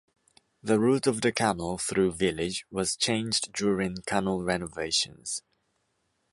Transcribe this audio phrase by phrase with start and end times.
[0.63, 5.43] The route of the canal through village was changed during canal renovations.